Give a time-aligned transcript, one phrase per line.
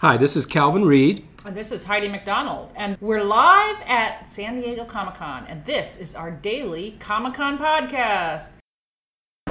[0.00, 1.28] Hi, this is Calvin Reed.
[1.44, 2.72] And this is Heidi McDonald.
[2.74, 5.44] And we're live at San Diego Comic Con.
[5.46, 8.48] And this is our daily Comic Con podcast.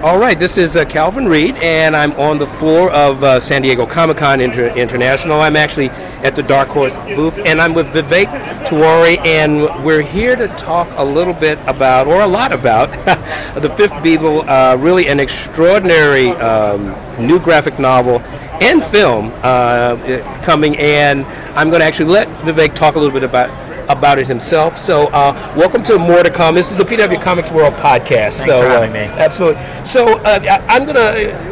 [0.01, 3.63] All right, this is uh, Calvin Reed, and I'm on the floor of uh, San
[3.63, 5.41] Diego Comic Con Inter- International.
[5.41, 5.89] I'm actually
[6.23, 8.27] at the Dark Horse booth, and I'm with Vivek
[8.63, 12.89] Tiwari, and we're here to talk a little bit about, or a lot about,
[13.61, 18.21] The Fifth Beetle, uh, really an extraordinary um, new graphic novel
[18.61, 19.97] and film uh,
[20.43, 21.25] coming, and
[21.57, 23.49] I'm going to actually let Vivek talk a little bit about
[23.89, 24.77] about it himself.
[24.77, 26.55] So, uh, welcome to More to Come.
[26.55, 28.37] This is the PW Comics World podcast.
[28.37, 28.99] Thanks so, for having uh, me.
[28.99, 29.61] Absolutely.
[29.83, 31.49] So, uh, I, I'm gonna.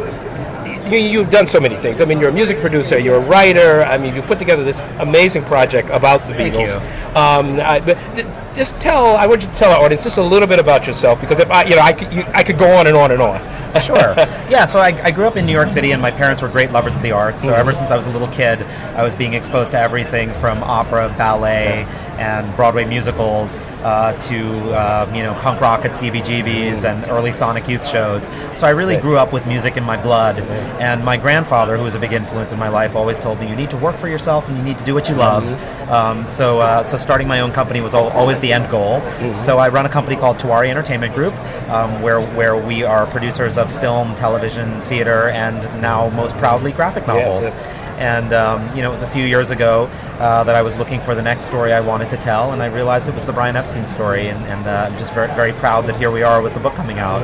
[0.88, 2.00] You, you've done so many things.
[2.00, 3.82] I mean, you're a music producer, you're a writer.
[3.82, 6.76] I mean, you put together this amazing project about the Thank Beatles.
[7.14, 9.16] Um, I, but th- just tell.
[9.16, 11.50] I want you to tell our audience just a little bit about yourself, because if
[11.50, 13.40] I, you know, I could, you, I could go on and on and on.
[13.88, 14.14] Sure.
[14.50, 16.72] Yeah, so I, I grew up in New York City, and my parents were great
[16.72, 17.42] lovers of the arts.
[17.42, 18.62] So ever since I was a little kid,
[18.96, 21.86] I was being exposed to everything from opera, ballet,
[22.18, 27.68] and Broadway musicals uh, to uh, you know punk rock at CBGBs and early Sonic
[27.68, 28.24] Youth shows.
[28.58, 30.38] So I really grew up with music in my blood.
[30.80, 33.56] And my grandfather, who was a big influence in my life, always told me you
[33.56, 35.44] need to work for yourself and you need to do what you love.
[35.90, 39.00] Um, so uh, so starting my own company was always the end goal.
[39.34, 41.34] So I run a company called Tiwari Entertainment Group,
[41.68, 47.06] um, where where we are producers of film, television, theater, and now most proudly graphic
[47.06, 47.42] novels.
[47.42, 47.74] yes.
[47.98, 51.00] And um, you know, it was a few years ago uh, that I was looking
[51.00, 53.56] for the next story I wanted to tell, and I realized it was the Brian
[53.56, 54.28] Epstein story.
[54.28, 56.74] And, and uh, I'm just very, very proud that here we are with the book
[56.74, 57.22] coming out.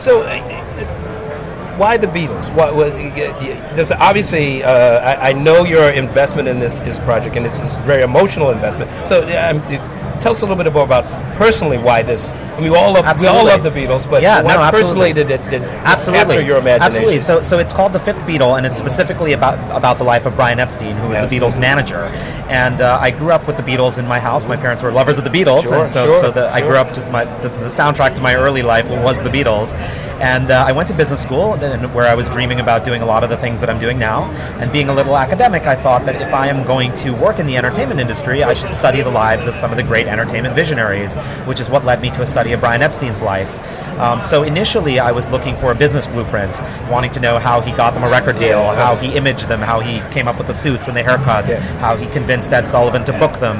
[0.00, 2.54] So, uh, why the Beatles?
[2.54, 4.64] What, what this obviously?
[4.64, 8.02] Uh, I, I know your investment in this, this project, and this is a very
[8.02, 8.90] emotional investment.
[9.06, 9.60] So, um,
[10.20, 11.04] tell us a little bit more about
[11.34, 12.32] personally why this.
[12.56, 15.12] I mean, we all love we all love the Beatles, but Yeah, no, personally absolutely.
[15.12, 16.24] did it did Absolutely.
[16.24, 16.82] capture your imagination?
[16.86, 17.20] Absolutely.
[17.20, 20.34] So, so it's called The Fifth Beatle, and it's specifically about about the life of
[20.36, 21.30] Brian Epstein, who was Yes.
[21.30, 22.04] the Beatles manager.
[22.48, 24.46] And uh, I grew up with the Beatles in my house.
[24.46, 26.76] My parents were lovers of the Beatles, Sure, and so, sure, so the, I grew
[26.76, 29.74] up to my to the soundtrack to my early life was the Beatles.
[30.18, 33.06] And uh, I went to business school, and where I was dreaming about doing a
[33.06, 34.24] lot of the things that I'm doing now.
[34.60, 37.46] And being a little academic, I thought that if I am going to work in
[37.46, 41.16] the entertainment industry, I should study the lives of some of the great entertainment visionaries,
[41.44, 43.85] which is what led me to a study of Brian Epstein's life.
[43.98, 47.72] Um, so initially, I was looking for a business blueprint, wanting to know how he
[47.72, 50.54] got them a record deal, how he imaged them, how he came up with the
[50.54, 51.60] suits and the haircuts, Yeah.
[51.78, 53.56] how he convinced Ed Sullivan to book them,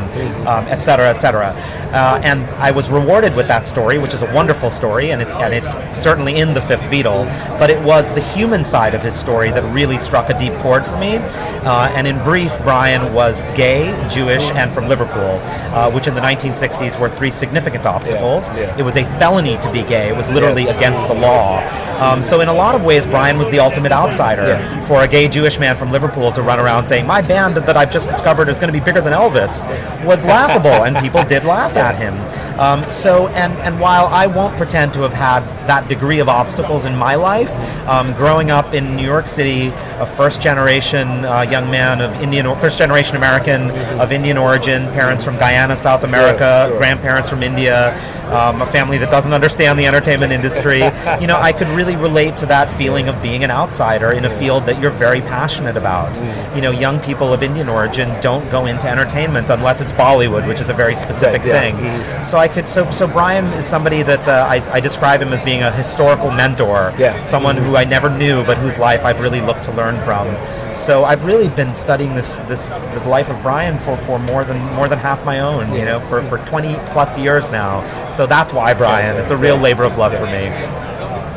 [0.46, 1.54] um, et cetera, et cetera.
[1.92, 5.34] Uh, and I was rewarded with that story, which is a wonderful story, and it's
[5.34, 7.24] and it's certainly in the Fifth Beatle.
[7.58, 10.84] But it was the human side of his story that really struck a deep chord
[10.84, 11.16] for me.
[11.16, 15.40] Uh, and in brief, Brian was gay, Jewish, and from Liverpool,
[15.72, 18.50] uh, which in the 1960s were three significant obstacles.
[18.56, 18.76] yeah.
[18.78, 20.08] It was a felony to be gay.
[20.08, 20.76] It was literally Yes.
[20.76, 21.62] against the law.
[22.00, 24.80] Um, so in a lot of ways, Brian was the ultimate outsider Yeah.
[24.82, 27.90] for a gay Jewish man from Liverpool to run around saying, "My band that I've
[27.90, 29.64] just discovered is going to be bigger than Elvis,"
[30.04, 32.14] was laughable, and people did laugh at him.
[32.58, 36.84] Um, so and and while I won't pretend to have had that degree of obstacles
[36.84, 37.52] in my life,
[37.88, 42.46] um, growing up in New York City, a first generation uh, young man of Indian,
[42.46, 43.70] or- first generation American
[44.00, 46.78] of Indian origin, parents from Guyana, South America, sure.
[46.78, 47.94] grandparents from India,
[48.32, 50.80] um, a family that doesn't understand the entertainment industry.
[51.20, 54.30] you know, I could really relate to that feeling of being an outsider in a
[54.30, 56.12] field that you're very passionate about.
[56.14, 56.56] Mm.
[56.56, 60.60] You know, young people of Indian origin don't go into entertainment unless it's Bollywood, which
[60.60, 61.60] is a very specific Right, yeah.
[61.60, 61.76] thing.
[61.76, 62.24] Mhm.
[62.24, 65.42] So I could, so so Brian is somebody that uh, I, I describe him as
[65.42, 66.92] being a historical mentor.
[66.98, 67.20] Yeah.
[67.22, 70.26] Someone who I never knew, but whose life I've really looked to learn from.
[70.74, 74.58] So I've really been studying this this the life of Brian for, for more than
[74.74, 75.72] more than half my own.
[75.72, 77.82] You know, for, for 20 plus years now.
[78.16, 79.18] So that's why Brian.
[79.18, 80.48] It's a real labor of love for me.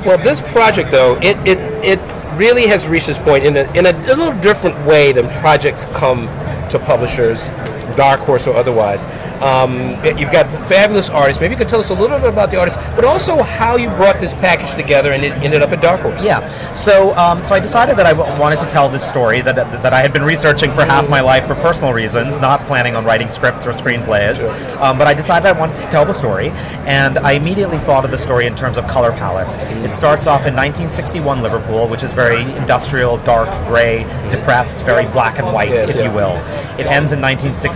[0.05, 1.99] Well, this project, though, it, it, it
[2.37, 6.27] really has reached this point in a, in a, little different way than projects come
[6.69, 7.49] to publishers,
[7.95, 9.05] Dark Horse or otherwise.
[9.41, 11.39] Um, you've got fabulous artists.
[11.41, 13.89] Maybe you could tell us a little bit about the artists, but also how you
[13.91, 16.23] brought this package together and it ended up at Dark Horse.
[16.23, 16.47] Yeah.
[16.73, 19.93] So, um, so I decided that I w- wanted to tell this story that, that
[19.93, 23.29] I had been researching for half my life for personal reasons, not planning on writing
[23.29, 24.43] scripts or screenplays.
[24.79, 26.49] Um, but I decided I wanted to tell the story,
[26.85, 29.55] and I immediately thought of the story in terms of color palette.
[29.85, 35.39] It starts off in 1961 Liverpool, which is very industrial, dark, gray, depressed, very black
[35.39, 36.03] and white, Yes, if yeah.
[36.09, 36.35] you will.
[36.79, 37.19] It ends in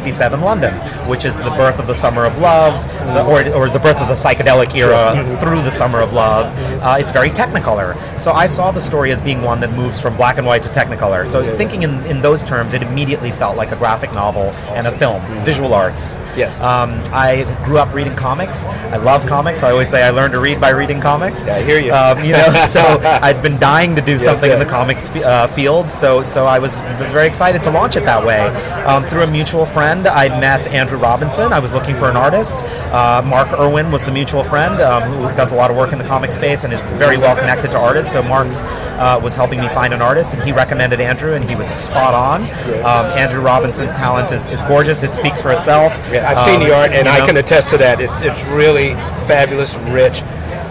[0.04, 0.74] 1967 London,
[1.08, 2.74] which is the birth of the Summer of Love,
[3.14, 6.54] the, or, or the birth of the psychedelic era through the Summer of Love.
[6.82, 7.96] Uh, it's very Technicolor.
[8.18, 10.70] So I saw the story as being one that moves from black and white to
[10.70, 11.28] Technicolor.
[11.28, 14.92] So thinking in, in those terms, it immediately felt like a graphic novel and a
[14.92, 16.18] film, visual arts.
[16.36, 16.62] Yes.
[16.62, 18.66] Um, I grew up reading comics.
[18.66, 19.64] I love comics.
[19.64, 21.46] I always say I learned to read by reading comics.
[21.46, 21.94] Yeah, I hear you.
[21.94, 22.82] Um, you know, so
[23.22, 25.90] I'd been dying to do something in the comics uh, field.
[25.90, 28.42] So, so I was was very excited to launch it that way.
[28.86, 31.54] Um, through a mutual friend, I met Andrew Robinson.
[31.54, 32.64] I was looking for an artist.
[32.92, 35.98] Uh, Mark Irwin was the mutual friend um, who does a lot of work in
[36.00, 38.12] the comic space and is very well connected to artists.
[38.12, 41.56] So Mark's uh, was helping me find an artist, and he recommended Andrew, and he
[41.56, 42.42] was spot on.
[42.84, 45.04] Um, Andrew Robinson talent is, is gorgeous.
[45.04, 45.92] It speaks for itself.
[46.12, 48.02] Yeah, I've seen Um, the art, and you I can attest to that.
[48.02, 48.94] It's it's really
[49.28, 50.22] fabulous, rich.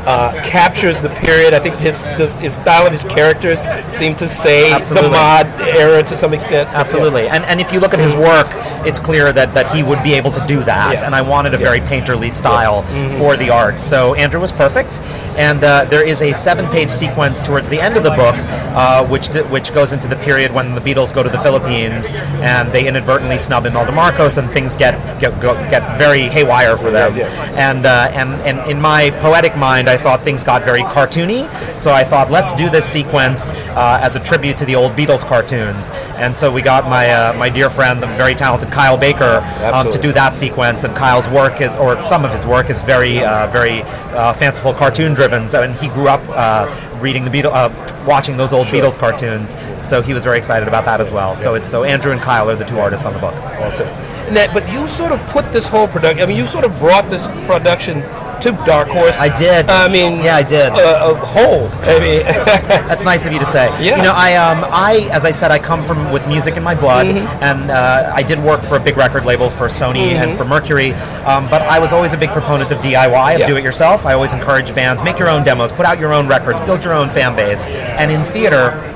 [0.05, 1.55] Uh, captures the period.
[1.55, 3.61] I think his the, his style of his characters
[3.93, 5.11] seem to say Absolutely.
[5.11, 6.69] the mod era to some extent.
[6.73, 7.29] Absolutely.
[7.29, 8.47] And, and if you look at his work,
[8.85, 10.95] it's clear that, that he would be able to do that.
[10.95, 11.07] Yeah.
[11.07, 11.63] And I wanted a Yeah.
[11.69, 12.83] very painterly style
[13.19, 13.79] for the art.
[13.79, 14.99] So Andrew was perfect.
[15.37, 18.35] And uh, there is a seven page sequence towards the end of the book,
[18.75, 22.11] uh, which, which goes into the period when the Beatles go to the Philippines
[22.43, 26.91] and they inadvertently snub Imelda Marcos and things get, get, go, get very haywire for
[26.91, 27.17] them.
[27.17, 31.43] Yeah, And, uh, and, and in my poetic mind, I thought things got very cartoony.
[31.77, 35.23] So I thought, let's do this sequence uh, as a tribute to the old Beatles
[35.23, 35.91] cartoons.
[36.17, 39.35] And so we got my uh, my dear friend, the very talented Kyle Baker,
[39.73, 40.85] um, to do that sequence.
[40.85, 44.73] And Kyle's work is, or some of his work, is very uh, very uh, fanciful
[44.73, 45.47] cartoon driven.
[45.47, 46.65] So, and he grew up uh,
[47.01, 49.57] reading the Beatles, uh, watching those old Beatles cartoons.
[49.79, 51.37] So he was very excited about that as well.
[51.37, 53.35] So it's so Andrew and Kyle are the two artists on the book.
[53.61, 53.89] Awesome.
[54.29, 56.23] And that, but you sort of put this whole production.
[56.23, 58.03] I mean, you sort of brought this production
[58.43, 59.19] to Dark Horse.
[59.21, 59.69] I did.
[59.69, 60.73] I mean, Yeah, I did.
[60.73, 61.69] A, a whole.
[61.83, 62.23] I mean,
[62.89, 63.67] That's nice of you to say.
[63.83, 63.97] Yeah.
[63.97, 66.75] You know, I, um, I, as I said, I come from with music in my
[66.75, 67.43] blood, Mm-hmm.
[67.45, 70.23] and uh, I did work for a big record label for Sony Mm-hmm.
[70.31, 70.93] and for Mercury.
[71.25, 73.47] Um, but I was always a big proponent of DIY, of Yeah.
[73.47, 74.07] do it yourself.
[74.07, 76.95] I always encourage bands make your own demos, put out your own records, build your
[76.95, 77.67] own fan base.
[77.67, 78.89] And in theater.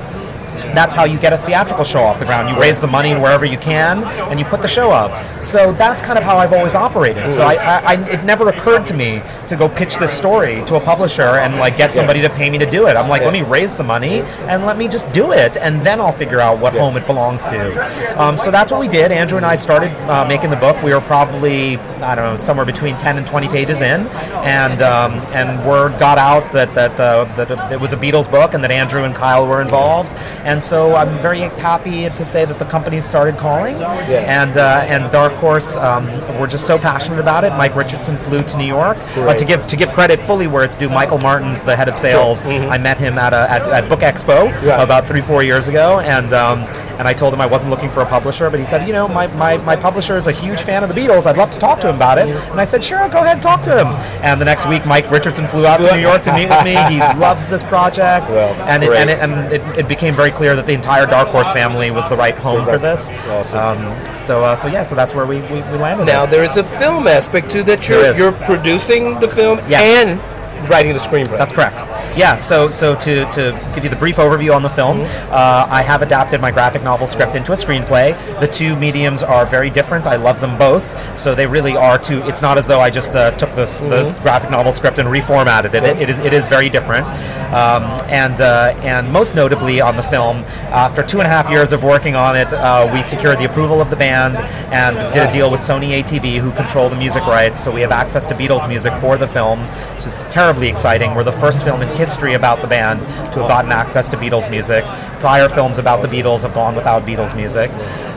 [0.77, 2.53] That's how you get a theatrical show off the ground.
[2.53, 5.09] You raise the money wherever you can, and you put the show up.
[5.41, 7.33] So that's kind of how I've always operated.
[7.33, 10.75] So I, I, I, it never occurred to me to go pitch this story to
[10.75, 12.95] a publisher and like get somebody to pay me to do it.
[12.95, 14.21] I'm like, let me raise the money
[14.51, 17.43] and let me just do it, and then I'll figure out what home it belongs
[17.45, 18.21] to.
[18.21, 19.11] Um, so that's what we did.
[19.11, 20.79] Andrew and I started uh, making the book.
[20.83, 24.01] We were probably I don't know somewhere between 10 and 20 pages in,
[24.45, 28.53] and um, and word got out that that uh, that it was a Beatles book
[28.53, 30.13] and that Andrew and Kyle were involved.
[30.43, 34.29] And so I'm very happy to say that the company started calling, Yes.
[34.29, 36.05] and uh, and Dark Horse, um,
[36.39, 37.51] we're just so passionate about it.
[37.53, 40.75] Mike Richardson flew to New York uh, to give to give credit fully where it's
[40.75, 40.89] due.
[40.89, 42.43] Michael Martin's the head of sales.
[42.43, 44.65] I met him at a at, at Book Expo Mm-hmm.
[44.67, 44.83] Yeah.
[44.83, 46.33] about three four years ago, and.
[46.33, 46.65] Um,
[46.99, 49.07] and I told him I wasn't looking for a publisher, but he said, you know,
[49.07, 51.25] my, my, my publisher is a huge fan of the Beatles.
[51.25, 52.27] I'd love to talk to him about it.
[52.27, 53.87] And I said, sure, go ahead, talk to him.
[54.23, 56.75] And the next week, Mike Richardson flew out to New York to meet with me.
[56.93, 60.55] He loves this project, Well, and it, and, it, and it, it became very clear
[60.55, 63.09] that the entire Dark Horse family was the right home for this.
[63.27, 63.59] Awesome.
[63.59, 66.05] Um, so so uh, so yeah, so that's where we, we, we landed.
[66.05, 67.87] now there is a film aspect to that.
[67.87, 70.05] You're you're producing the film Yes.
[70.05, 70.36] and
[70.69, 71.37] writing the screenplay.
[71.37, 71.77] That's correct.
[72.17, 72.35] Yeah.
[72.37, 76.01] So, so to, to give you the brief overview on the film, uh, I have
[76.01, 78.17] adapted my graphic novel script into a screenplay.
[78.39, 80.07] The two mediums are very different.
[80.07, 81.17] I love them both.
[81.17, 82.21] So they really are two.
[82.23, 85.73] It's not as though I just uh, took this the graphic novel script and reformatted
[85.73, 85.83] it.
[85.83, 87.05] It, it is it is very different.
[87.53, 90.37] Um, and uh, and most notably on the film,
[90.69, 93.81] after two and a half years of working on it, uh, we secured the approval
[93.81, 94.37] of the band
[94.73, 97.63] and did a deal with Sony ATV, who control the music rights.
[97.63, 99.59] So we have access to Beatles music for the film,
[99.95, 100.13] which is
[100.47, 101.13] terribly exciting.
[101.13, 104.49] We're the first film in history about the band to have gotten access to Beatles
[104.49, 104.85] music.
[105.19, 107.69] Prior films about the Beatles have gone without Beatles music.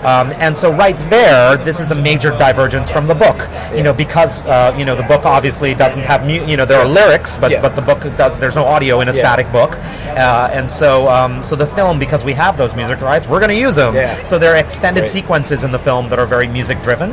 [0.05, 3.49] Um, and so right there, this is a major divergence from the book.
[3.75, 6.79] You know, because uh, you know the book obviously doesn't have mu- you know there
[6.81, 7.63] are lyrics, but Yeah.
[7.63, 9.19] but the book do- there's no audio in a Yeah.
[9.23, 9.73] static book.
[10.11, 13.51] Uh, and so um, so the film because we have those music rights, we're going
[13.59, 13.93] to use them.
[13.93, 14.23] Yeah.
[14.23, 15.11] So there are extended Great.
[15.19, 17.11] sequences in the film that are very music driven.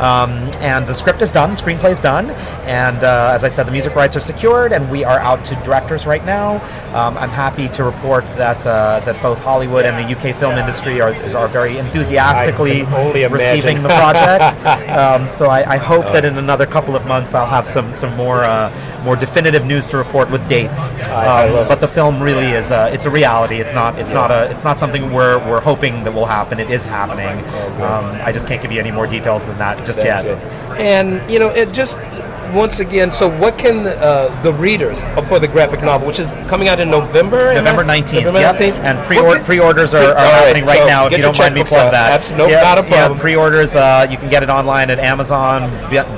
[0.00, 2.28] Um, and the script is done, screenplay is done,
[2.66, 5.54] and uh, as I said, the music rights are secured, and we are out to
[5.56, 6.56] directors right now.
[6.94, 11.00] Um, I'm happy to report that uh, that both Hollywood and the UK film industry
[11.00, 13.32] are, is, are very enthusiastically I can only imagine.
[13.56, 14.66] receiving the project.
[14.90, 18.16] um, so I, I hope that in another couple of months I'll have some some
[18.16, 18.70] more uh,
[19.04, 20.94] more definitive news to report with dates.
[21.04, 23.56] I Um, love but the film really is a, it's a reality.
[23.56, 26.58] It's not it's not a it's not something we're we're hoping that will happen.
[26.58, 27.36] It is happening.
[27.82, 30.38] Um, I just can't give you any more details than that just That's yet.
[30.38, 30.38] it.
[30.80, 31.98] And you know, it just
[32.54, 36.68] once again, so what can uh, the readers for the graphic novel, which is coming
[36.68, 37.54] out in November?
[37.54, 38.24] November 19th.
[38.24, 38.40] November.
[38.40, 38.78] 19th?
[38.80, 41.06] And pre-or- pre-orders are, are right, happening right so now.
[41.06, 41.90] If you don't mind me checkbooks plug out.
[41.92, 42.08] that.
[42.10, 43.18] That's no- yeah, not a problem.
[43.18, 43.74] Yeah, pre-orders.
[43.76, 45.70] Uh, you can get it online at Amazon,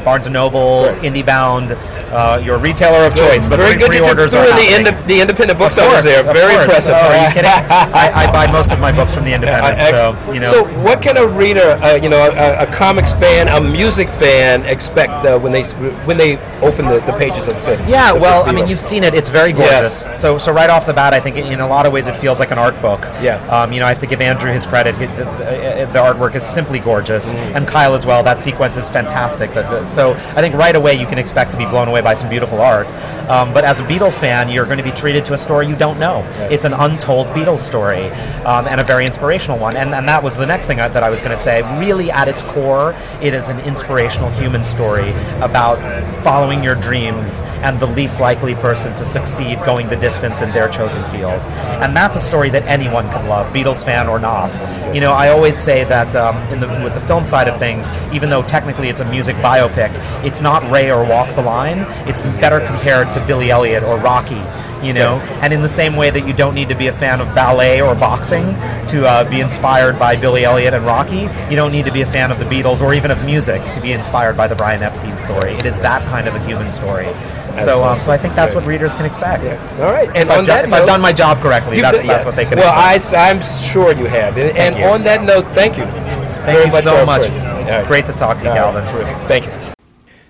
[0.04, 1.12] Barnes Nobles, Great.
[1.14, 1.72] IndieBound,
[2.12, 3.48] uh, your retailer of choice.
[3.48, 6.22] But Very good pre-orders are the, inde- the independent booksellers there.
[6.22, 6.64] Very course.
[6.64, 6.94] impressive.
[6.96, 7.50] Oh, are you kidding?
[7.50, 10.46] I, I buy most of my books from the independent, so you know.
[10.46, 14.64] So, what can a reader, uh, you know, a, a comics fan, a music fan,
[14.66, 15.62] expect uh, when they
[16.04, 17.88] when they open the, the pages of the film?
[17.88, 19.14] Yeah, The well, fifth I mean, you've seen it.
[19.14, 20.04] It's very Yes.
[20.04, 20.20] gorgeous.
[20.20, 22.38] So, so right off the bat, I think in a lot of ways it feels
[22.38, 23.00] like an art book.
[23.22, 23.36] Yeah.
[23.48, 24.94] Um, you know, I have to give Andrew his credit.
[24.96, 27.54] He- The, the, the artwork is simply gorgeous, Mm.
[27.56, 28.22] and Kyle as well.
[28.22, 29.50] That sequence is fantastic.
[29.88, 32.60] So, I think right away you can expect to be blown away by some beautiful
[32.60, 32.92] art.
[33.28, 35.76] Um, but as a Beatles fan, you're going to be treated to a story you
[35.76, 36.24] don't know.
[36.50, 38.10] It's an untold Beatles story,
[38.44, 39.76] um, and a very inspirational one.
[39.76, 41.62] And, and that was the next thing I, that I was going to say.
[41.78, 45.10] Really, at its core, it is an inspirational human story
[45.40, 45.78] about
[46.22, 50.68] following your dreams and the least likely person to succeed going the distance in their
[50.68, 51.40] chosen field.
[51.82, 54.54] And that's a story that anyone can love, Beatles fan or not.
[54.94, 57.90] You know, I always say that um, in the, with the film side of things,
[58.12, 59.90] even though technically it's a music biopic,
[60.24, 61.86] it's not Ray or Walk the Line.
[62.08, 64.42] It's better compared to Billy Elliot or Rocky.
[64.82, 67.20] You know, and in the same way that you don't need to be a fan
[67.20, 68.54] of ballet or boxing
[68.86, 72.06] to uh, be inspired by Billy Elliot and Rocky, you don't need to be a
[72.06, 75.18] fan of the Beatles or even of music to be inspired by the Brian Epstein
[75.18, 75.52] story.
[75.54, 77.06] It is that kind of a human story.
[77.52, 79.44] So, um, so I think that's what readers can expect.
[79.80, 82.06] All right, and If, I've, done, if note, I've done my job correctly, that's, that's
[82.06, 82.24] yeah.
[82.24, 83.20] what they can Well, expect.
[83.20, 84.36] I, am sure you have.
[84.38, 85.84] And, and on that note, thank you.
[85.84, 87.22] Thank you so much.
[87.24, 88.84] It's great to talk to you, Calvin.
[89.28, 89.77] Thank you.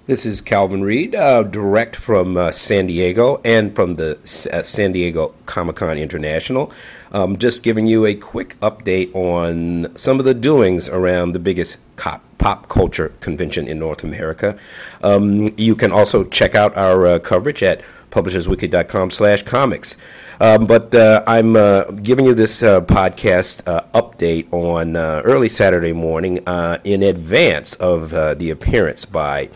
[0.09, 4.13] This is Calvin Reed, uh, direct from uh, San Diego and from the
[4.51, 6.73] uh, San Diego Comic Con International.
[7.13, 11.79] Um, just giving you a quick update on some of the doings around the biggest
[11.97, 14.57] cop, pop culture convention in North America.
[15.03, 19.99] Um, you can also check out our uh, coverage at publishersweekly.com slash comics.
[20.41, 25.51] Um, but uh, I'm uh, giving you this uh, podcast uh, update on uh, early
[25.51, 26.39] Saturday morning
[26.83, 29.51] in advance of the appearance by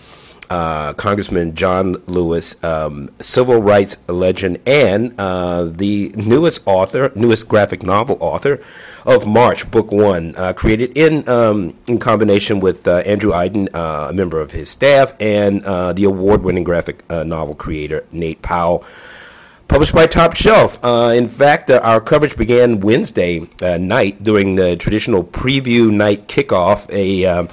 [0.52, 7.82] uh, Congressman John Lewis, um, civil rights legend, and uh, the newest author, newest graphic
[7.82, 8.61] novel author
[9.06, 14.09] of March, Book One, uh, created in um, in combination with uh, Andrew Aydin, uh,
[14.11, 18.85] a member of his staff, and uh, the award-winning graphic novel creator Nate Powell
[19.68, 20.85] published by Top Shelf.
[20.85, 26.90] In fact, our coverage began Wednesday night during the traditional preview night kickoff.
[26.92, 27.49] A um,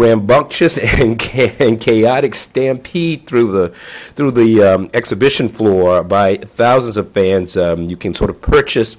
[0.00, 1.20] rambunctious and,
[1.60, 3.68] and chaotic stampede through the
[4.14, 7.56] through the um, exhibition floor by thousands of fans.
[7.56, 8.96] Um, you can sort of purchase.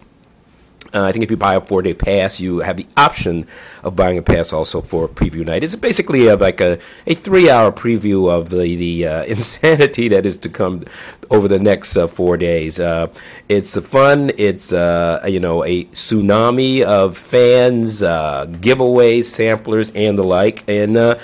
[0.93, 3.47] Uh, I think if you buy a four day pass, you have the option
[3.83, 5.63] of buying a pass also for preview night.
[5.63, 10.25] It's basically a, like a, a three hour preview of the, the uh, insanity that
[10.25, 10.85] is to come
[11.29, 12.79] over the next uh, four days.
[12.79, 13.07] Uh,
[13.47, 14.31] it's fun.
[14.37, 20.63] It's uh, you know a tsunami of fans, uh, giveaways, samplers, and the like.
[20.67, 21.17] And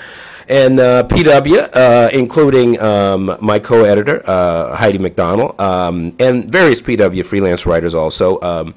[0.48, 7.24] and uh, PW, uh, including um, my co-editor uh, Heidi McDonald, um, and various PW
[7.24, 8.74] freelance writers also, um,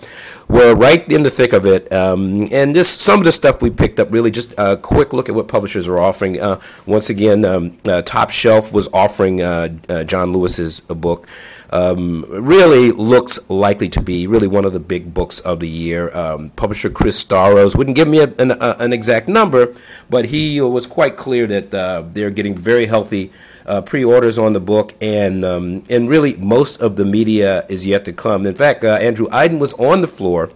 [0.51, 1.91] were right in the thick of it.
[1.91, 5.29] Um, and just some of the stuff we picked up, really just a quick look
[5.29, 6.39] at what publishers are offering.
[6.39, 11.27] Uh, once again, um, uh, Top Shelf was offering uh, uh, John Lewis's book.
[11.70, 16.13] Um, really looks likely to be really one of the big books of the year.
[16.15, 19.74] Um, publisher Chris Staros wouldn't give me a, an, a, an exact number,
[20.10, 23.31] but he was quite clear that uh, they're getting very healthy
[23.71, 28.03] uh, pre-orders on the book, and um, and really most of the media is yet
[28.03, 28.45] to come.
[28.45, 30.51] In fact, uh, Andrew Aydin was on the floor.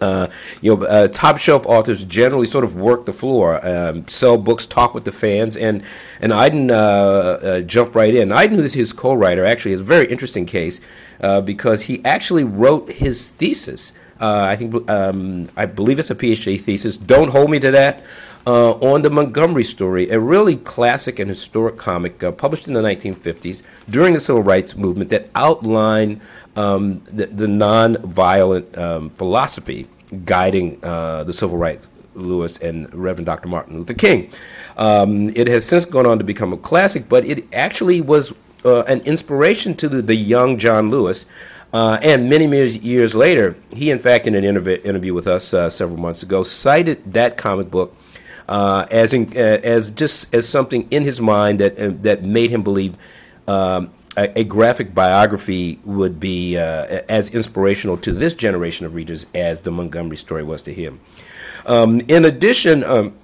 [0.00, 0.28] Uh,
[0.60, 4.64] you know, uh, top shelf authors generally sort of work the floor, um, sell books,
[4.64, 5.82] talk with the fans, and
[6.20, 8.28] and Aydin uh, uh, jumped right in.
[8.28, 10.80] Aydin, who's his co-writer, actually is a very interesting case
[11.20, 13.92] uh, because he actually wrote his thesis.
[14.20, 16.96] Uh, I think um, I believe it's a PhD thesis.
[16.96, 18.04] Don't hold me to that.
[18.46, 22.80] Uh, on the Montgomery story, a really classic and historic comic uh, published in the
[22.80, 26.20] 1950s during the civil rights movement that outlined
[26.56, 29.88] um, the, the non-violent um, philosophy
[30.24, 33.48] guiding uh, the civil rights Lewis and Reverend Dr.
[33.48, 34.30] Martin Luther King.
[34.76, 38.82] Um, it has since gone on to become a classic, but it actually was uh,
[38.82, 41.26] an inspiration to the, the young John Lewis.
[41.72, 45.54] Uh, and many, many years later, he, in fact, in an interv- interview with us
[45.54, 47.96] uh, several months ago, cited that comic book
[48.50, 52.50] uh, as in, uh, as just as something in his mind that uh, that made
[52.50, 52.96] him believe
[53.46, 59.24] um, a, a graphic biography would be uh, as inspirational to this generation of readers
[59.34, 61.00] as the Montgomery story was to him.
[61.64, 62.84] Um, in addition.
[62.84, 63.14] Um,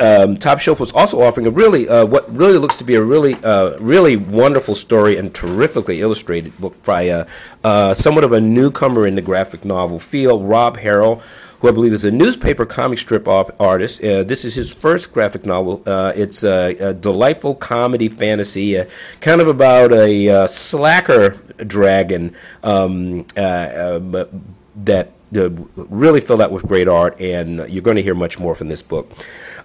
[0.00, 3.02] um, Top Shelf was also offering a really, uh, what really looks to be a
[3.02, 7.26] really, uh, really wonderful story and terrifically illustrated book by uh,
[7.62, 11.22] uh, somewhat of a newcomer in the graphic novel field, Rob Harrell,
[11.60, 14.02] who I believe is a newspaper comic strip artist.
[14.02, 15.82] Uh, this is his first graphic novel.
[15.86, 18.82] Uh, it's a, a delightful comedy fantasy,
[19.20, 27.68] kind of about a slacker dragon um, that really filled out with great art, and
[27.68, 29.10] you're going to hear much more from this book.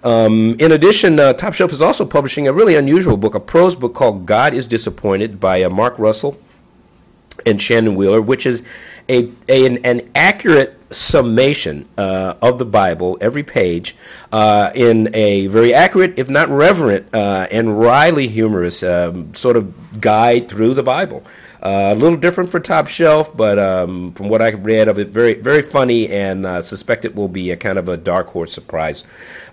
[0.02, 3.76] Um, in addition, uh, Top Shelf is also publishing a really unusual book, a prose
[3.76, 6.38] book called God is Disappointed by uh, Mark Russell
[7.46, 8.66] and Shannon Wheeler, which is
[9.08, 13.96] a, a an, an accurate summation uh, of the Bible, every page,
[14.32, 20.00] uh, in a very accurate, if not reverent, uh, and wryly humorous um, sort of
[20.00, 21.24] guide through the Bible.
[21.62, 25.08] Uh, a little different for Top Shelf, but um, from what I read of it,
[25.08, 28.52] very very funny, and uh, suspect it will be a kind of a dark horse
[28.52, 29.04] surprise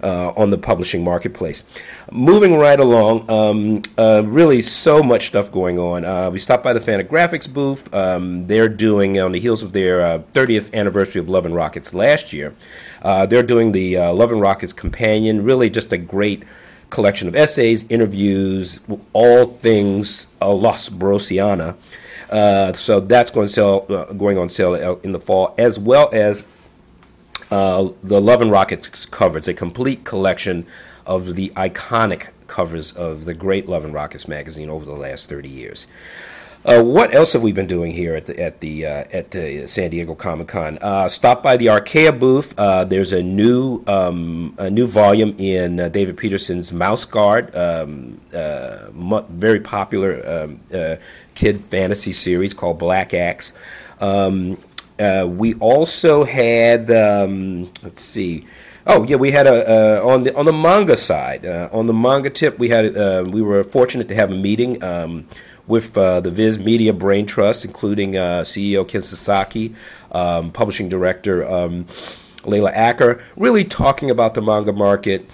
[0.02, 1.64] uh, on the publishing marketplace.
[2.10, 6.06] Moving right along, um, uh, really so much stuff going on.
[6.06, 7.94] Uh, we stopped by the Fantagraphics booth.
[7.94, 11.94] Um, they're doing on the heels of their uh, 30th anniversary of Love and Rockets
[11.94, 12.56] last year.
[13.04, 15.44] they're doing the Love and Rockets companion.
[15.44, 16.44] Really, just a great
[16.90, 18.82] collection of essays, interviews,
[19.14, 21.76] all things uh, Los Brosiana.
[22.30, 26.44] Uh, so that's going, sell, uh, going on sale in the fall, as well as
[27.52, 30.66] uh, the Love and Rockets covers, a complete collection
[31.06, 35.50] of the iconic covers of the great Love and Rockets magazine over the last 30
[35.50, 35.88] years.
[36.68, 39.66] Uh, what else have we been doing here at the at the uh, at the
[39.68, 40.78] San Diego Comic Con?
[40.82, 42.54] Uh, stop by the Archaia booth.
[42.60, 48.20] Uh, there's a new um, a new volume in uh, David Petersen's Mouse Guard, um,
[48.34, 48.90] uh,
[49.30, 50.60] very popular um,
[51.36, 53.54] kid fantasy series called Black Axe.
[54.02, 54.58] Um,
[55.38, 58.46] we also had um, let's see.
[58.86, 61.46] Oh yeah, we had a on the on the manga side.
[61.46, 62.94] on the manga tip, we had
[63.32, 65.28] we were fortunate to have a meeting um,
[65.68, 69.76] with uh, the Viz Media Brain Trust, including uh, CEO Ken Sasaki,
[70.12, 71.86] um, publishing director um,
[72.44, 75.30] Leyla Aker, really talking about the manga market.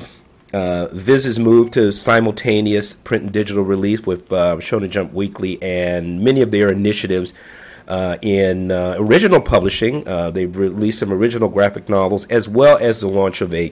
[0.54, 6.24] Uh, Viz's move to simultaneous print and digital release with uh, Shonen Jump Weekly and
[6.24, 7.34] many of their initiatives
[7.88, 10.08] uh, in uh, original publishing.
[10.08, 13.72] Uh, they've released some original graphic novels as well as the launch of a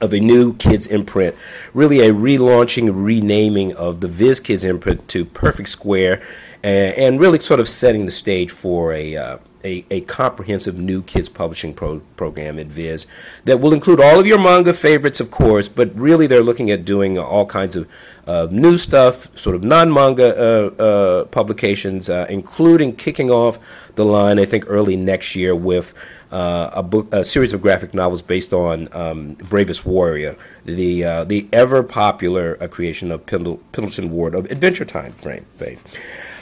[0.00, 1.34] of a new kids imprint,
[1.74, 6.22] really a relaunching, renaming of the Viz Kids imprint to Perfect Square,
[6.62, 11.02] and, and really sort of setting the stage for a uh, a, a, comprehensive new
[11.02, 13.06] kids publishing pro- program at Viz
[13.44, 16.84] that will include all of your manga favorites, of course, but really they're looking at
[16.84, 17.88] doing all kinds of
[18.26, 23.58] uh, new stuff, sort of non manga uh, uh, publications, uh, including kicking off
[23.94, 25.94] the line, I think, early next year with.
[26.30, 31.24] Uh, a book, a series of graphic novels based on um, Bravest Warrior, the uh,
[31.24, 35.78] the ever popular creation of Pendleton Ward of Adventure Time fame.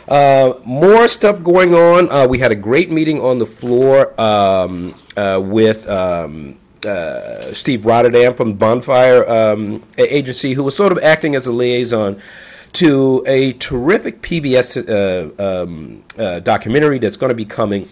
[0.09, 2.11] Uh, more stuff going on.
[2.11, 7.85] Uh, we had a great meeting on the floor um, uh, with um, uh, Steve
[7.85, 12.21] Rotterdam from Bonfire um, Agency, who was sort of acting as a liaison
[12.75, 16.05] to a terrific PBS uh, um,
[16.43, 17.89] documentary that's going to be coming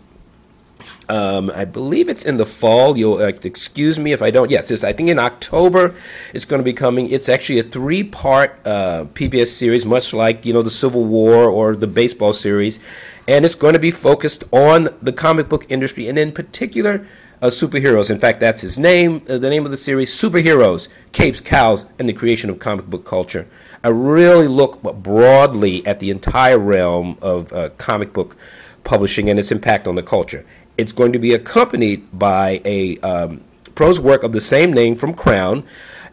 [1.08, 2.96] um, I believe it's in the fall.
[2.96, 4.50] You'll uh, excuse me if I don't.
[4.50, 5.94] Yes, I think in October
[6.32, 7.10] it's going to be coming.
[7.10, 11.76] It's actually a three-part uh, PBS series, much like you know the Civil War or
[11.76, 12.80] the baseball series,
[13.28, 17.06] and it's going to be focused on the comic book industry and in particular
[17.42, 18.10] uh, superheroes.
[18.10, 19.22] In fact, that's his name.
[19.28, 23.04] Uh, the name of the series: Superheroes, Capes, Cowls, and the Creation of Comic Book
[23.04, 23.46] Culture.
[23.82, 28.36] I really look broadly at the entire realm of uh, comic book
[28.84, 30.44] publishing and its impact on the culture.
[30.76, 33.42] It's going to be accompanied by a um,
[33.74, 35.64] prose work of the same name from Crown,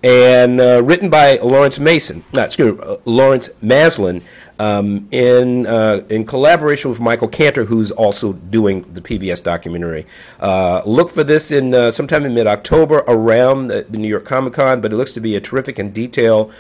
[0.04, 4.24] and uh, written by Lawrence Mason, not excuse me, uh, Laurence Maslon,
[4.60, 10.06] um, in uh, in collaboration with Michael Kantor, who's also doing the PBS documentary.
[10.40, 14.26] Uh, look for this in uh, sometime in mid October around the, the New York
[14.26, 16.54] Comic Con, but it looks to be a terrific and detailed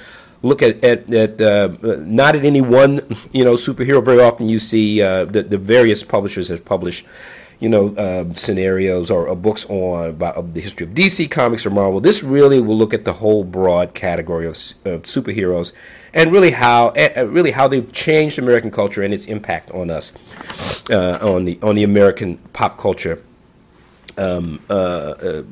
[0.43, 2.95] look at at, at uh, not at any one
[3.31, 4.03] you know superhero.
[4.03, 7.05] Very often you see uh, the, the various publishers have published
[7.62, 12.02] you know uh, scenarios or, books on about the history of DC Comics or Marvel.
[12.02, 15.71] This really will look at the whole broad category of, of superheroes
[16.13, 20.12] and really how uh, really how they've changed American culture and its impact on us
[20.89, 23.24] uh, on the on the American pop culture.
[24.17, 25.43] Um, uh, uh,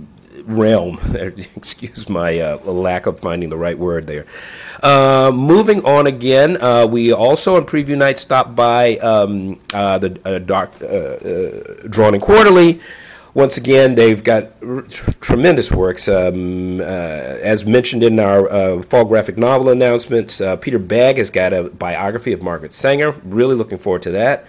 [0.46, 1.00] realm.
[1.56, 4.26] Excuse my uh, lack of finding the right word there.
[4.82, 10.20] Uh, moving on again, uh, we also on preview night stopped by um, uh, the
[10.26, 12.80] uh, Dark uh, Drawn and Quarterly.
[13.34, 14.82] once again, they've got r-
[15.22, 16.08] tremendous works.
[16.08, 22.34] Um, as mentioned in our fall graphic novel announcements, Peter Bagge has got a biography
[22.34, 23.12] of Margaret Sanger.
[23.24, 24.46] Really looking forward to that.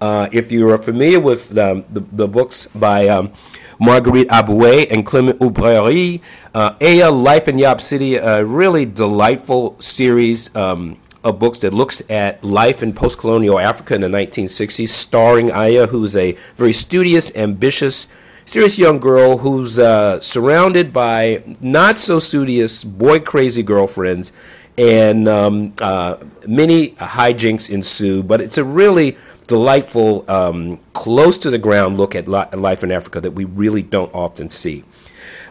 [0.00, 3.32] Uh, if you are familiar with um, the, the books by um,
[3.78, 6.22] Marguerite Aboué and Clement Oubrary,
[6.54, 12.02] uh, Aya, Life in Yop City, a really delightful series um, of books that looks
[12.10, 18.08] at life in post-colonial Africa in the 1960s, starring Aya, who's a very studious, ambitious,
[18.44, 24.32] serious young girl who's uh, surrounded by not so studious, boy crazy girlfriends,
[24.78, 28.22] and um, uh, many hijinks ensue.
[28.22, 32.90] But it's a really delightful, um, close to the ground look at li- life in
[32.90, 34.84] Africa that we really don't often see.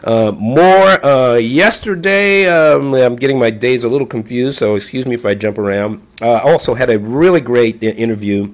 [0.04, 2.46] Uh, more uh, yesterday.
[2.46, 6.06] Um, I'm getting my days a little confused, so excuse me if I jump around.
[6.20, 8.52] Uh, I also had a really great interview,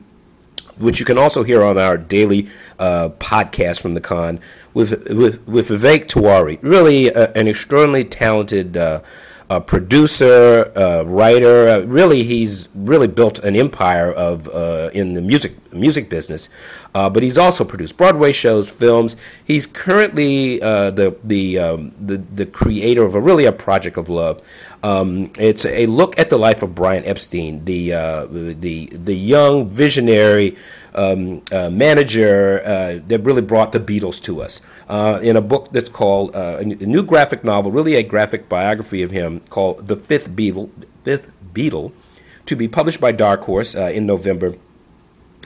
[0.78, 4.40] which you can also hear on our daily uh, podcast from the con
[4.72, 6.58] with with, with Vivek Tiwari.
[6.62, 8.76] Really, uh, an extraordinarily talented.
[8.76, 9.02] Uh,
[9.52, 11.68] uh, producer, uh, writer.
[11.68, 16.48] Uh, really, he's really built an empire of uh, in the music music business.
[16.94, 19.16] Uh, but he's also produced Broadway shows, films.
[19.44, 24.10] He's currently uh, the the, um, the the creator of a really a project of
[24.10, 24.42] love.
[24.82, 29.68] Um, it's a look at the life of Brian Epstein, the uh, the the young
[29.68, 30.56] visionary
[30.94, 34.60] um, uh, manager uh, that really brought the Beatles to us.
[34.88, 39.10] Uh, in a book that's called a new graphic novel, really a graphic biography of
[39.10, 40.68] him called The Fifth Beatle,
[41.04, 41.92] Fifth Beatle,
[42.44, 44.56] to be published by Dark Horse in November.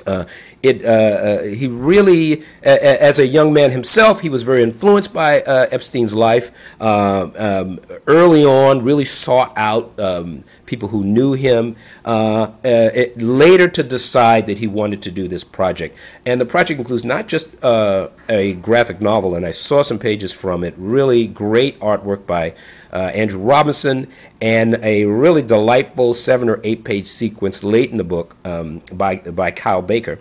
[0.07, 0.25] Uh,
[0.69, 5.13] it uh, uh, he really, a- as a young man himself, he was very influenced
[5.13, 6.51] by uh, Epstein's life.
[6.81, 11.77] Uh, um, early on, really sought out um, people who knew him.
[12.05, 16.79] Uh, it, later, to decide that he wanted to do this project, and the project
[16.79, 20.75] includes not just a graphic novel, and I saw some pages from it.
[20.77, 22.55] Really great artwork by
[22.93, 24.09] Andrew Robinson,
[24.41, 29.17] and a really delightful seven or eight page sequence late in the book um, by
[29.17, 30.19] by Kyle Baker.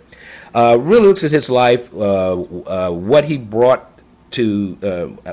[0.54, 3.90] Uh, really looks at his life, uh, uh, what he brought
[4.30, 4.74] to,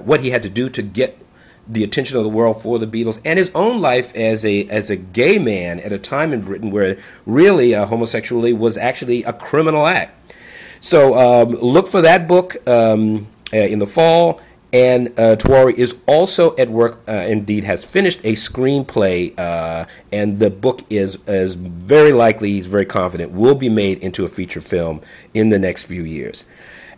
[0.04, 1.20] what he had to do to get
[1.68, 4.90] the attention of the world for the Beatles, and his own life as a as
[4.90, 9.34] a gay man at a time in Britain where really uh, homosexuality was actually a
[9.34, 10.36] criminal act.
[10.80, 14.42] So um, look for that book um, in the fall.
[14.74, 17.00] And uh, Tiwari is also at work.
[17.08, 22.54] Uh, indeed, has finished a screenplay, uh, and the book is is very likely.
[22.54, 25.02] He's very confident will be made into a feature film
[25.34, 26.44] in the next few years.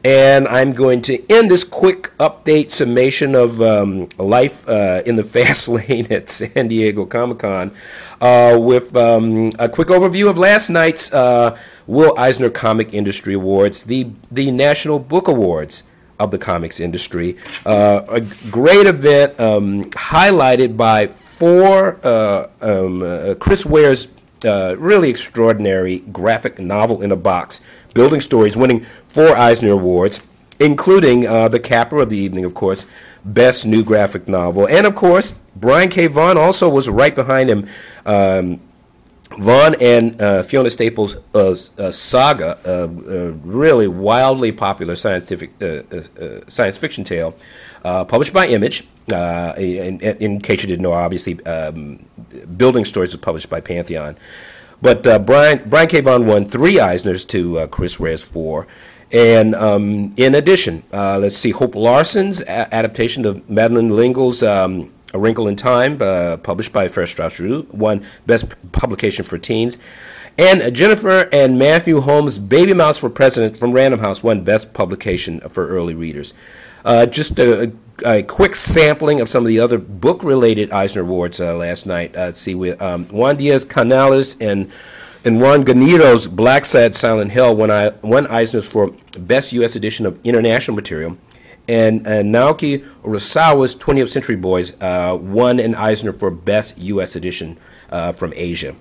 [0.05, 5.23] And I'm going to end this quick update summation of um, life uh, in the
[5.35, 7.71] fast lane at San Diego Comic Con
[8.21, 11.57] uh, with um, a quick overview of last night's uh,
[11.87, 15.83] Will Eisner Comic Industry Awards, the the National Book Awards
[16.19, 17.37] of the comics industry.
[17.65, 24.13] Uh, a great event um, highlighted by four uh, um, uh, Chris Ware's
[24.45, 27.61] uh, really extraordinary graphic novel in a box,
[27.93, 30.21] Building Stories, winning four Eisner Awards,
[30.59, 32.85] including uh, the capper of the evening, of course,
[33.23, 34.67] Best New Graphic Novel.
[34.67, 36.07] And of course, Brian K.
[36.07, 37.67] Vaughan also was right behind him.
[38.05, 38.61] Um,
[39.27, 45.81] Vaughan and uh, Fiona Staples' uh, uh, saga, uh, uh, really wildly popular scientific uh,
[46.47, 47.35] science fiction tale,
[47.83, 48.87] published by Image.
[49.11, 52.05] In, in, case you didn't know, obviously, um,
[52.57, 54.15] Building Stories was published by Pantheon.
[54.81, 56.01] But Brian Brian K.
[56.01, 58.67] Vaughan won three Eisners to Chris Ware's four.
[59.11, 65.17] And um, in addition, let's see, Hope Larson's a- adaptation of Madeleine L'Engle's um, A
[65.17, 69.77] Wrinkle in Time, uh, published by Fair Strauss Rue, won Best Publication for Teens.
[70.37, 75.39] And Jennifer and Matthew Holm's Baby Mouse for President from Random House won Best Publication
[75.39, 76.33] for Early Readers.
[76.83, 77.71] Uh, just a,
[78.05, 82.13] a quick sampling of some of the other book-related Eisner Awards uh, last night.
[82.13, 84.69] Uh, see, with um, Juan Diaz Canales and
[85.23, 89.75] and Juan Ganiro's Blacksad Silent Hill won, I, won Eisner's for Best U.S.
[89.75, 91.17] Edition of International Material.
[91.67, 97.15] And uh, Naoki Urasawa's 20th Century Boys uh, won an Eisner for Best U.S.
[97.15, 97.57] Edition
[97.89, 98.75] uh, from Asia.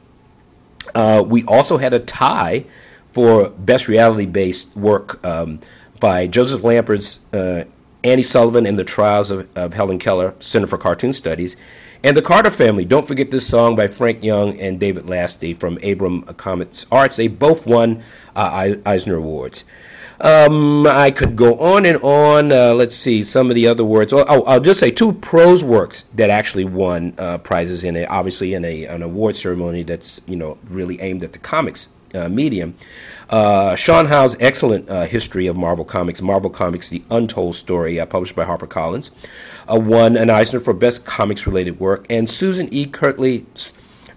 [0.94, 2.64] Uh, we also had a tie
[3.12, 5.60] for best reality-based work um,
[6.00, 7.64] by Joseph Lambert's uh,
[8.02, 11.56] Annie Sullivan and the Trials of, of Helen Keller, Center for Cartoon Studies,
[12.02, 12.84] and the Carter Family.
[12.84, 17.16] Don't forget this song by Frank Young and David Lasky from Abram Comics Arts.
[17.16, 18.02] They both won
[18.36, 19.64] uh, Eisner Awards.
[20.24, 22.50] Um, I could go on and on.
[22.50, 24.10] Uh, let's see some of the other words.
[24.10, 28.06] Oh, oh, I'll just say two prose works that actually won uh, prizes in a
[28.06, 32.30] obviously in a an award ceremony that's you know really aimed at the comics uh,
[32.30, 32.74] medium.
[33.28, 38.06] Uh, Sean Howe's excellent uh, history of Marvel Comics, Marvel Comics: The Untold Story, uh,
[38.06, 39.10] published by HarperCollins,
[39.70, 42.86] uh, won an Eisner for Best Comics-related work, and Susan E.
[42.86, 43.74] Kirtley's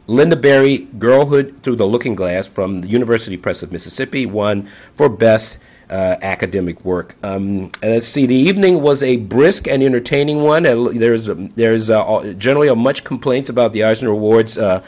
[0.07, 5.09] Lynda Barry, Girlhood Through the Looking Glass from the University Press of Mississippi, won for
[5.09, 7.15] Best uh, Academic Work.
[7.23, 10.63] Um, and let's see, the evening was a brisk and entertaining one.
[10.63, 14.57] There's there's uh, generally much complaints about the Eisner Awards.
[14.57, 14.83] Uh,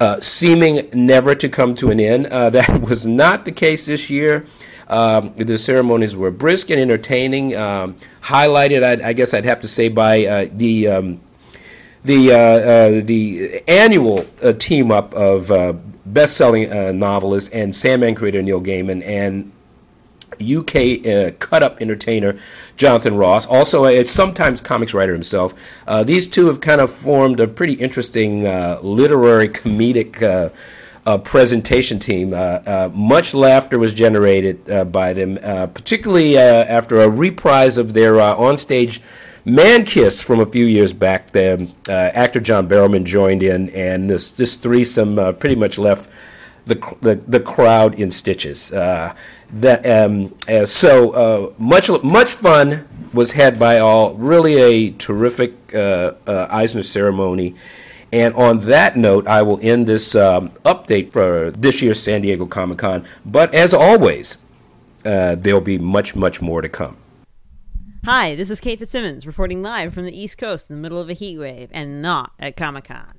[0.00, 2.26] uh, seeming never to come to an end.
[2.26, 4.44] Uh, that was not the case this year.
[4.88, 9.68] Um, the ceremonies were brisk and entertaining, um, highlighted, I'd, i guess I'd have to
[9.68, 11.20] say, by uh, the um,
[12.02, 14.24] the the annual
[14.58, 15.48] team up of
[16.04, 19.52] best-selling novelist and Sandman creator Neil Gaiman and
[20.42, 22.36] UK uh, cut up entertainer
[22.76, 25.54] Jonathan Ross, also a sometimes comics writer himself.
[25.86, 30.22] Uh, these two have kind of formed a pretty interesting uh, literary comedic.
[31.04, 32.32] Uh, presentation team.
[32.32, 35.34] Uh, uh, much laughter was generated by them,
[35.74, 39.00] particularly after a reprise of their onstage
[39.44, 41.32] man kiss from a few years back.
[41.32, 46.08] The actor John Barrowman joined in, and this, this threesome pretty much left
[46.66, 48.72] the, the, the crowd in stitches.
[48.72, 49.14] Uh,
[49.52, 54.14] that um, uh, so uh, much much fun was had by all.
[54.14, 57.54] Really a terrific uh, uh, Eisner ceremony.
[58.12, 62.44] And on that note, I will end this um, update for this year's San Diego
[62.44, 63.04] Comic Con.
[63.24, 64.36] But as always,
[65.02, 66.98] there'll be much, much more to come.
[68.04, 71.08] Hi, this is Kate Fitzsimmons reporting live from the East Coast in the middle of
[71.08, 73.14] a heat wave and not at Comic Con.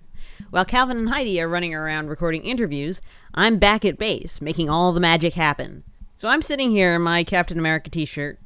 [0.49, 3.01] While Calvin and Heidi are running around recording interviews,
[3.33, 5.83] I'm back at base making all the magic happen.
[6.15, 8.39] So I'm sitting here in my Captain America t-shirt.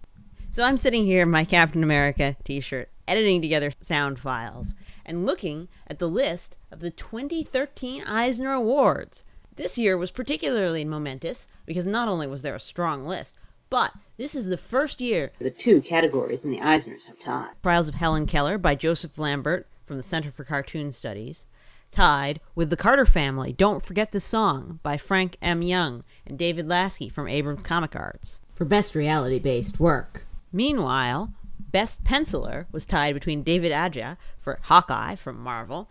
[0.50, 4.74] So I'm sitting here in my Captain America t-shirt, editing together sound files
[5.06, 9.24] and looking at the list of the 2013 Eisner Awards.
[9.56, 13.36] This year was particularly momentous because not only was there a strong list,
[13.70, 17.50] but this is the first year the two categories in the Eisners have tied.
[17.62, 21.46] Trials of Helen Keller by Joseph Lambert from the Center for Cartoon Studies
[21.92, 25.62] tied with The Carter Family, Don't Forget the Song by Frank M.
[25.62, 30.26] Young and David Lasky from Abrams Comic Arts for best reality based work.
[30.52, 31.34] Meanwhile,
[31.72, 35.90] Best Penciler was tied between David Aja for Hawkeye from Marvel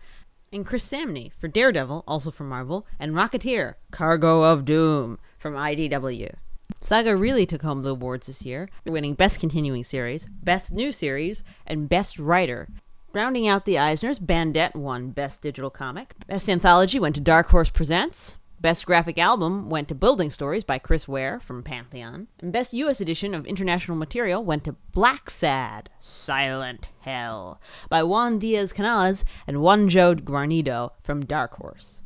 [0.51, 6.33] and Chris Samnee for Daredevil, also from Marvel, and Rocketeer, Cargo of Doom from IDW.
[6.81, 11.43] Saga really took home the awards this year, winning Best Continuing Series, Best New Series,
[11.65, 12.67] and Best Writer,
[13.13, 16.13] Rounding out the Eisners, Bandette won Best Digital Comic.
[16.27, 18.35] Best Anthology went to Dark Horse Presents.
[18.59, 22.27] Best Graphic Album went to Building Stories by Chris Ware from Pantheon.
[22.39, 22.99] And Best U.S.
[22.99, 30.19] Edition of International Material went to Blacksad, Silent Hell by Juan Diaz Canales and Juanjo
[30.19, 32.01] Guarnido from Dark Horse.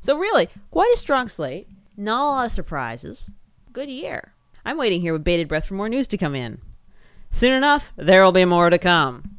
[0.00, 1.68] So, really, quite a strong slate.
[1.96, 3.30] Not a lot of surprises.
[3.72, 4.34] Good year.
[4.64, 6.62] I'm waiting here with bated breath for more news to come in.
[7.30, 9.37] Soon enough, there will be more to come.